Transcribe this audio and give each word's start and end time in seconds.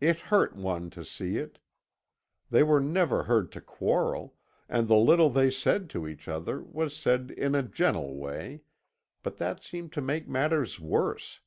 It 0.00 0.18
hurt 0.34 0.56
one 0.56 0.90
to 0.90 1.04
see 1.04 1.36
it. 1.36 1.60
They 2.50 2.64
were 2.64 2.80
never 2.80 3.22
heard 3.22 3.52
to 3.52 3.60
quarrel, 3.60 4.34
and 4.68 4.88
the 4.88 4.96
little 4.96 5.30
they 5.30 5.48
said 5.48 5.88
to 5.90 6.08
each 6.08 6.26
other 6.26 6.60
was 6.62 6.96
said 6.96 7.30
in 7.36 7.54
a 7.54 7.62
gentle 7.62 8.16
way; 8.16 8.62
but 9.22 9.36
that 9.36 9.62
seemed 9.62 9.92
to 9.92 10.00
make 10.00 10.26
matters 10.26 10.80
worse. 10.80 11.38